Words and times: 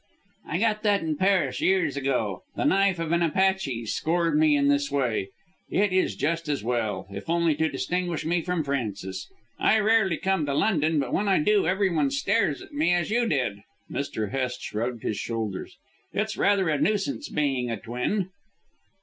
"I 0.47 0.57
got 0.57 0.81
that 0.81 1.03
in 1.03 1.15
Paris 1.15 1.61
years 1.61 1.95
ago; 1.95 2.41
the 2.55 2.63
knife 2.63 2.97
of 2.97 3.11
an 3.11 3.21
Apache 3.21 3.85
scored 3.85 4.35
me 4.35 4.55
in 4.55 4.67
this 4.67 4.89
way. 4.89 5.29
It 5.69 5.93
is 5.93 6.15
just 6.15 6.49
as 6.49 6.63
well, 6.63 7.05
if 7.11 7.29
only 7.29 7.53
to 7.57 7.69
distinguish 7.69 8.25
me 8.25 8.41
from 8.41 8.63
Frances. 8.63 9.29
I 9.59 9.77
rarely 9.79 10.17
come 10.17 10.47
to 10.47 10.55
London, 10.55 10.97
but 10.99 11.13
when 11.13 11.27
I 11.27 11.37
do 11.37 11.67
everyone 11.67 12.09
stares 12.09 12.63
at 12.63 12.73
me, 12.73 12.91
as 12.95 13.11
you 13.11 13.27
did." 13.29 13.61
Mr. 13.91 14.31
Hest 14.31 14.63
shrugged 14.63 15.03
his 15.03 15.17
shoulders. 15.17 15.77
"It's 16.13 16.35
rather 16.35 16.67
a 16.69 16.81
nuisance 16.81 17.29
being 17.29 17.69
a 17.69 17.77
twin." 17.79 18.31